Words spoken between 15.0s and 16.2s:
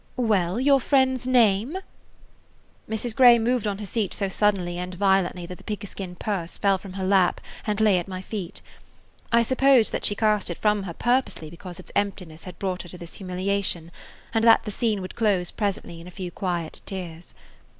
would close presently in a